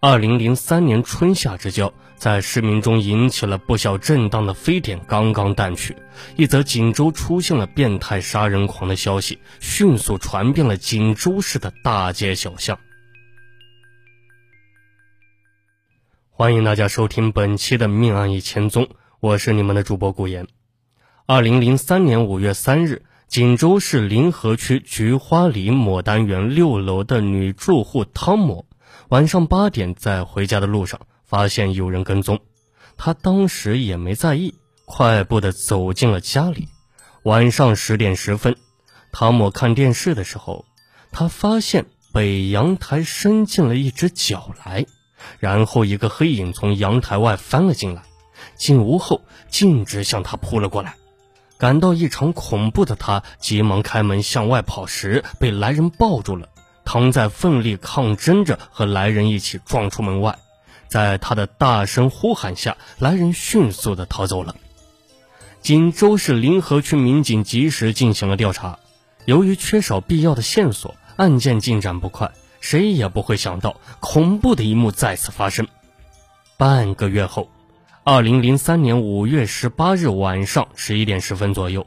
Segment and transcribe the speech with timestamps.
[0.00, 5.96] 二零零三年春夏之交，在市民中引起了不小震荡的非典刚刚淡去，
[6.36, 12.78] 一则锦州出现了变态杀人狂的消息迅速传遍了锦州市的大街小巷。
[16.30, 18.84] 欢迎大家收听本期的《命案一千宗》，
[19.18, 20.46] 我是你们的主播顾言。
[21.26, 28.67] 二零零三年五月三日，锦州市临河区菊花里牡丹园六楼的女住户汤某。
[29.08, 32.40] 晚上八点，在回家的路上发现有人跟踪，
[32.98, 36.68] 他当时也没在意，快步的走进了家里。
[37.22, 38.54] 晚上十点十分，
[39.10, 40.66] 汤姆看电视的时候，
[41.10, 44.84] 他发现北阳台伸进了一只脚来，
[45.38, 48.02] 然后一个黑影从阳台外翻了进来，
[48.56, 50.96] 进屋后径直向他扑了过来。
[51.56, 56.50] 感到异常恐怖的他，急忙开门向外跑时，被来人抱住了。
[56.90, 60.38] 唐在奋力抗争着，和来人一起撞出门外。
[60.88, 64.56] 在他的大声呼喊下，来人迅速的逃走了。
[65.60, 68.78] 锦州市临河区民警及时进行了调查。
[69.26, 72.32] 由于缺少必要的线索，案件进展不快。
[72.62, 75.68] 谁也不会想到，恐怖的一幕再次发生。
[76.56, 77.50] 半个月后，
[78.02, 81.86] 二零零三年五月十八日晚上十一点十分左右。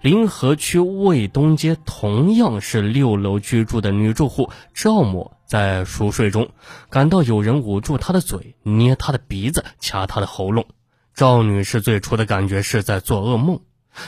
[0.00, 6.48] 临河区卫东街同样是六楼居住的女住户赵某，在熟睡中
[6.88, 10.64] 感到有人捂住她的嘴、捏她的鼻子、掐她的喉咙。
[11.12, 13.60] 赵女士最初的感觉是在做噩梦，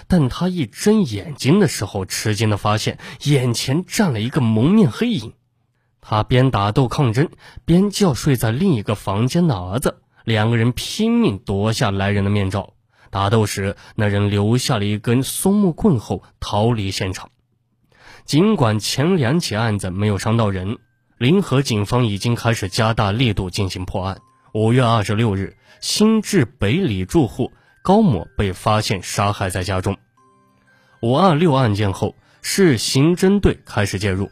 [0.07, 5.35] 但她一睁眼睛的时候，吃惊的发现眼前站了一个蒙面黑影。
[6.01, 7.29] 她边打斗抗争，
[7.67, 12.73] 边叫睡在另一个房间的儿子，两个人拼命夺下来人的面罩。
[13.13, 17.29] 打斗时，那人留下了一根松木棍后逃离现场。
[18.25, 20.79] 尽管前两起案子没有伤到人，
[21.19, 24.23] 临河警方已经开始加大力度进行破案。
[24.55, 29.99] 五月二十六日，新治北里住户高某被发现杀害在家中。
[31.03, 34.31] 五二六案件后，市刑侦队开始介入，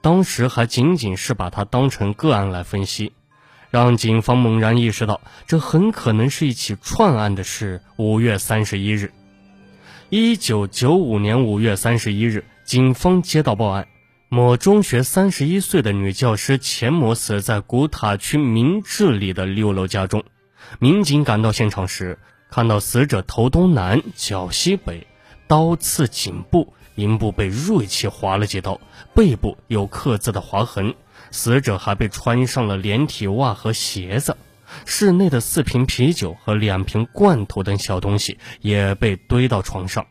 [0.00, 3.12] 当时还仅仅是把他当成个案来分析。
[3.76, 9.12] 让警方猛然意识到，这很可能是一起串案的是五月三十一日，
[10.08, 13.86] 一九九五年五月三十一日，警方接到报案，
[14.30, 20.24] 某中学三十一岁的女教师钱某死在古塔区明治里的六楼家中。
[20.78, 22.18] 民警赶到现场时，
[22.50, 25.06] 看到死者头东南，脚西北，
[25.46, 28.80] 刀刺颈部，阴部被锐器划了几刀，
[29.14, 30.94] 背部有刻字的划痕。
[31.30, 34.36] 死者还被穿上了连体袜和鞋子，
[34.84, 40.06] 室内的四瓶啤酒和两瓶罐头等小东西也被堆到床上。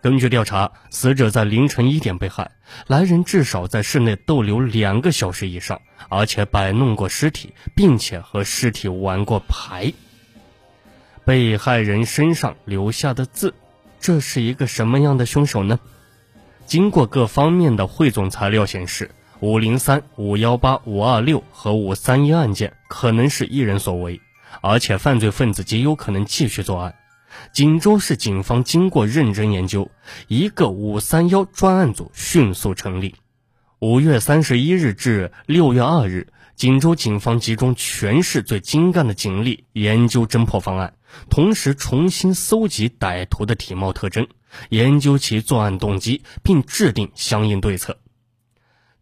[0.00, 2.52] 根据调查，死者在凌晨一点被害，
[2.86, 9.92] 来人至少在室内逗留两个小时以上，而且摆弄过尸体，并且和尸体玩过牌。
[11.26, 13.52] 被害人身上留下的字，
[14.00, 15.78] 这是一个什么样的凶手呢？
[16.66, 19.10] 经过各方面的汇总材料显示。
[19.42, 24.20] 五零三、五幺八、五二六和五三一案件可能是一人所为，
[24.60, 26.94] 而且犯罪分子极有可能继续作案。
[27.50, 29.90] 锦州市警方经过认真研究，
[30.28, 33.14] 一个五三幺专案组迅速成立。
[33.78, 40.92] 五月三十一日至六月二日，锦州警方集中全市最精干的警力研究侦破方案，
[41.28, 44.28] 同时重新搜集歹徒的体貌特征，
[44.68, 47.98] 研究其作案动机，并制定相应对策。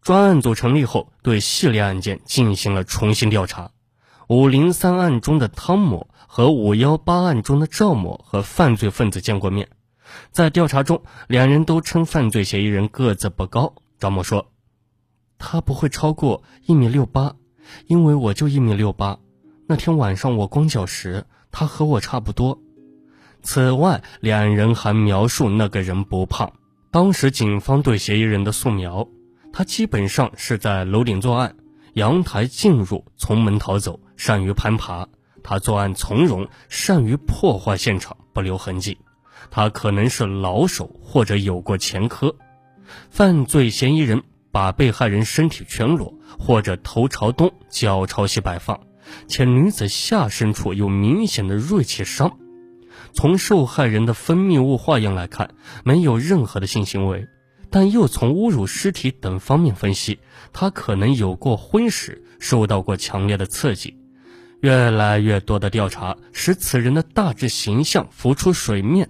[0.01, 3.71] 专案组成立后，对系列案件进行了重新调查。
[4.27, 9.69] 五零三案中的汤某和五幺八案中的赵某和犯罪分子见过面，
[10.31, 13.73] 在调查中，两人都称犯罪嫌疑人个子不高。
[13.99, 14.51] 赵某说
[15.37, 17.35] ：“他不会超过一米六八，
[17.87, 19.19] 因为我就一米六八。
[19.67, 22.59] 那天晚上我光脚时，他和我差不多。”
[23.41, 26.51] 此外，两人还描述那个人不胖。
[26.91, 29.07] 当时警方对嫌疑人的素描。
[29.51, 31.55] 他基本上是在楼顶作案，
[31.93, 35.07] 阳台进入，从门逃走，善于攀爬。
[35.43, 38.99] 他作案从容，善于破坏现场，不留痕迹。
[39.49, 42.35] 他可能是老手或者有过前科。
[43.09, 44.21] 犯罪嫌疑人
[44.51, 48.79] 把被害人身体全裸，或者头朝东，脚朝西摆放，
[49.27, 52.37] 且女子下身处有明显的锐器伤。
[53.13, 57.27] 从受害人的分泌物化验来看，没有任何的性行为。
[57.71, 60.17] 但又从侮辱尸体等方面分析，
[60.53, 63.95] 她可能有过婚史，受到过强烈的刺激。
[64.61, 69.09] 越来越多的调查使此人的大致形象浮出水面：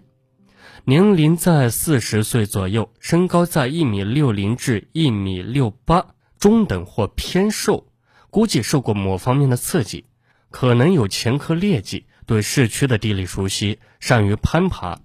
[0.86, 6.06] 年龄在四十岁左右，身高在一米六零至一米六八，
[6.38, 7.88] 中等或偏瘦，
[8.30, 10.06] 估计受过某方面的刺激，
[10.50, 15.00] 可能有前科劣迹，对市区的地理熟悉，善于攀爬。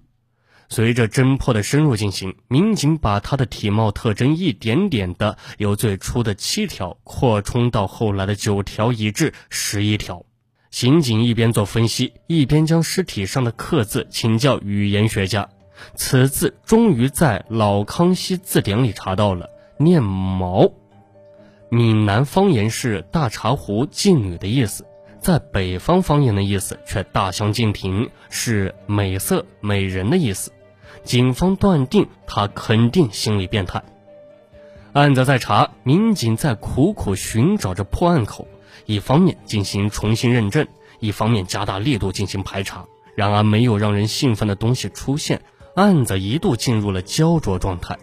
[0.67, 10.25] 随着侦破的深入进行，民警把他的体貌特征一点点的由最初的七条扩充到后来的九条，以至十一条。
[10.71, 15.47] 刑警一边做分析，一边将尸体上的刻字请教语言学家。
[15.93, 20.71] 此字终于在老康熙字典里查到了，念毛。
[21.75, 24.85] 闽南方言是大茶壶妓女的意思，
[25.19, 30.53] 在北方方言的意思却大相径庭，是美色美人的意思。
[31.03, 33.83] 警方断定他肯定心理变态。
[34.93, 38.47] 案子在查，民警在苦苦寻找着破案口，
[38.85, 40.65] 一方面进行重新认证，
[41.01, 42.85] 一方面加大力度进行排查。
[43.15, 45.41] 然而，没有让人兴奋的东西出现。
[45.75, 47.97] 案子一度进入了焦灼状态。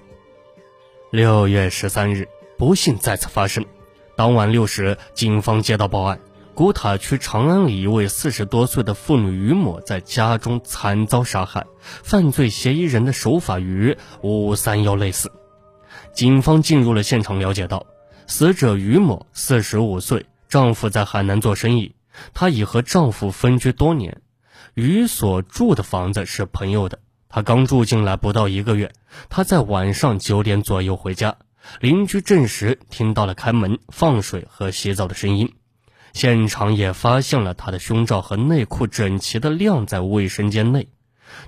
[1.10, 2.28] 六月十三日，
[2.62, 3.66] 不幸再次发生。
[4.14, 6.20] 当晚六时，警方接到报案：
[6.54, 15.32] 古塔区长安里一位四十多岁的妇女于某在家中惨遭杀害，犯罪嫌疑人的手法与五三幺类似。
[16.14, 17.84] 警方进入了现场，了解到，
[18.28, 21.96] 死者于某四十五岁，丈夫在海南做生意，
[22.32, 24.22] 她已和丈夫分居多年。
[24.74, 27.00] 于所住的房子是朋友的。
[27.28, 28.92] 他刚住进来不到一个月，
[29.30, 31.34] 他在晚上九点左右回家，
[31.80, 35.54] 邻居证实听到了开门、放水和洗澡的声音，
[36.12, 40.88] 现场也发现了他的胸罩和内裤整齐地晾在卫生间内，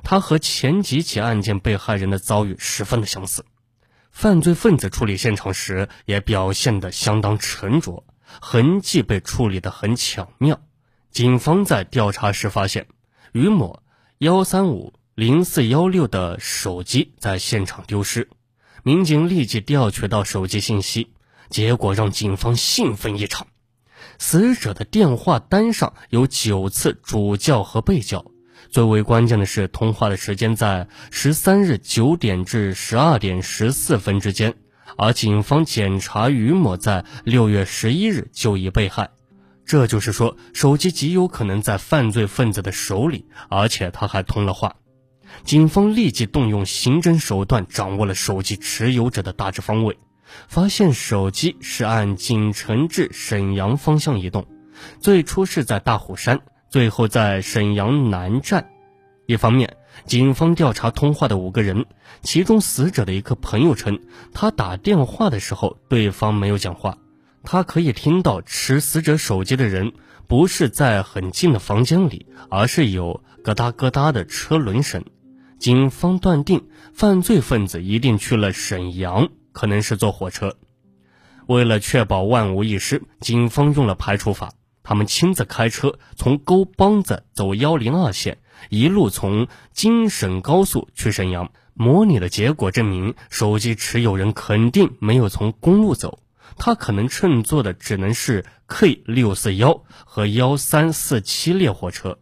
[0.02, 3.44] 他和前几起案件被害人的遭遇十分的相似，
[4.10, 8.04] 犯罪分子处理现场时也表现得相当沉着，
[8.40, 10.60] 痕迹被处理得很巧妙。
[11.10, 12.86] 警方在调查时发现，
[13.32, 13.82] 于某
[14.18, 14.94] 幺三五。
[15.16, 18.28] 零四幺六的手机在现场丢失，
[18.86, 21.08] 民警立即调取到手机信息，
[21.48, 23.46] 结果让警方兴奋异常。
[24.18, 28.26] 死者的电话单上有九次主叫和被叫，
[28.68, 34.54] 最为关键的是通话的时间在十三日九点至十二点十四分之间，
[34.98, 39.08] 而警方检查于某在六月十一日就已被害，
[39.64, 44.76] 这就是说手机极有可能在犯罪分子的手里，而且他还通了话。
[45.44, 49.98] 警方立即动用刑侦手段，掌握了手机持有者的大致方位，
[50.48, 54.46] 发现手机是按锦城至沈阳方向移动，
[55.00, 56.40] 最初是在大虎山，
[56.70, 58.70] 最后在沈阳南站。
[59.26, 59.76] 一方面，
[60.06, 61.86] 警方调查通话的五个人，
[62.22, 64.00] 其中死者的一个朋友称，
[64.34, 66.98] 他打电话的时候对方没有讲话，
[67.42, 69.92] 他可以听到持死者手机的人
[70.26, 75.02] 不是在很近的房间里，而是有咯哒咯哒的车轮声。
[75.58, 80.56] 警方断定，犯罪分子一定去了沈阳，可能是坐火车。
[81.46, 84.52] 为了确保万无一失，警方用了排除法，
[84.82, 91.50] 他们亲自开车从沟帮子走幺零二线，一路从京沈高速去沈阳。
[91.74, 96.20] 模拟的结果证明，手机持有人肯定没有从公路走，
[96.56, 102.18] 他可能乘坐的只能是 K 六四幺和幺三四七列火车。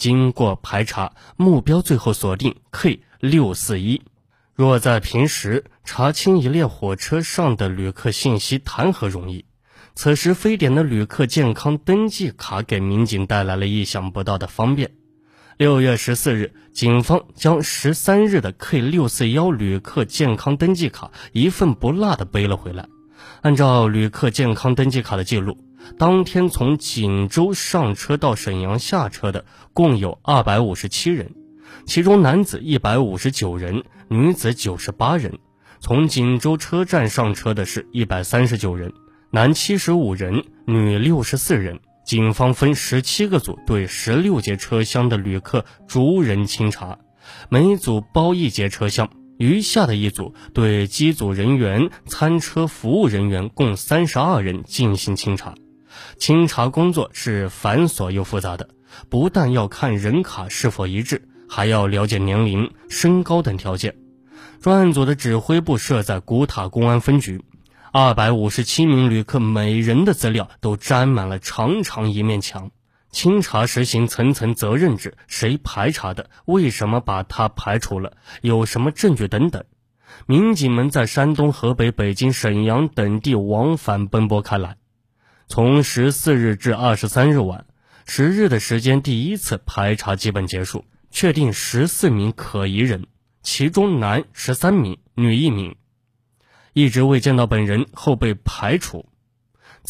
[0.00, 4.00] 经过排查，目标最后锁定 K 六四一。
[4.54, 9.44] 若在平时查清一列火车上的旅客信息，谈何容易？
[9.94, 14.92] 此时非典的旅客健康登记卡给民警带来了意想不到的方便。
[15.58, 22.88] 六月十四日，警方将十三日的 K 六四幺旅客健康登记卡一份不落的背了回来。
[23.42, 25.58] 按照旅客健康登记卡的记录。
[25.98, 31.34] 当天从锦州上车到沈阳下车的共有二百五十七人，
[31.86, 35.38] 其中男子一百五十九人，女子九十八人。
[35.80, 38.92] 从锦州车站上车的是一百三十九人，
[39.30, 41.80] 男七十五人，女六十四人。
[42.04, 46.98] 警方分十七个组对十六节车厢的旅客逐人清查，
[47.48, 49.08] 每组包一节车厢，
[49.40, 55.54] 余下的一组对机组人员、餐车服务人员共三十二人进行清查。
[56.18, 58.68] 清查工作是繁琐又复杂的，
[59.08, 63.96] 不但要看人卡是否一致，还要了解年龄、身高等条件。
[64.60, 67.42] 专案组的指挥部设在古塔公安分局，
[67.94, 72.70] 二百五十七名旅客每人的资料都粘满了长长一面墙。
[73.10, 76.30] 清查实行层层责任制，谁排查的？
[76.44, 78.16] 为什么把他排除了？
[78.40, 79.64] 有什么证据等等？
[80.26, 84.76] 民警们在山东、河北、北京、沈阳等地往返奔波开来。
[85.48, 87.66] 从十四日至二十三日晚，
[88.06, 93.06] 十日的时间，第一次排查基本结束，确定十四名可疑人，
[93.42, 95.74] 其中男十三名，女一名，
[96.72, 99.06] 一直未见到本人后被排除。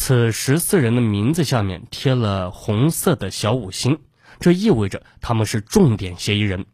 [0.03, 3.99] 此十四人的名字下面贴了红色的小五星，
[4.39, 6.65] 这意味着他们是重点嫌疑人。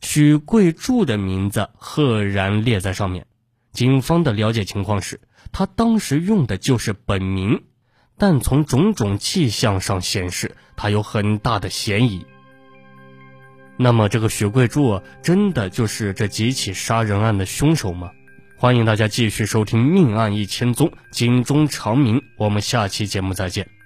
[0.00, 3.28] 许贵柱的名字赫然列在上面。
[3.70, 5.20] 警方的了解情况是，
[5.52, 7.62] 他当时用的就是本名，
[8.18, 12.26] 但从种种迹象上显示，他有很大的嫌疑。
[13.76, 18.10] 那么，这个许贵柱真的就是这几起杀人案的凶手吗？
[18.60, 22.22] 欢迎大家继续收听《命案一千宗》，警钟长鸣。
[22.36, 23.79] 我们下期节目再见。